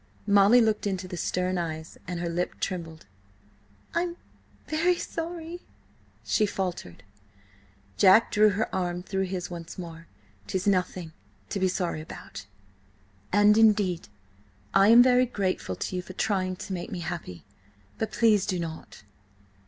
Molly 0.25 0.61
looked 0.61 0.87
into 0.87 1.07
the 1.07 1.15
stern 1.15 1.59
eyes, 1.59 1.95
and 2.07 2.19
her 2.19 2.27
lip 2.27 2.55
trembled. 2.59 3.05
"I'm 3.93 4.17
very–sorry!" 4.65 5.61
she 6.23 6.47
faltered. 6.47 7.03
Jack 7.97 8.31
drew 8.31 8.49
her 8.49 8.73
arm 8.73 9.03
through 9.03 9.25
his 9.25 9.51
once 9.51 9.77
more. 9.77 10.07
"'Tis 10.47 10.65
nothing 10.65 11.13
to 11.49 11.59
be 11.59 11.67
sorry 11.67 12.01
about; 12.01 12.47
and, 13.31 13.59
indeed, 13.59 14.07
I 14.73 14.87
am 14.87 15.03
very 15.03 15.27
grateful 15.27 15.75
to 15.75 15.95
you 15.95 16.01
for 16.01 16.13
trying 16.13 16.55
to 16.55 16.73
make 16.73 16.89
me 16.91 17.01
happy. 17.01 17.43
But 17.99 18.11
please 18.11 18.47
do 18.47 18.57
not!" 18.59 19.03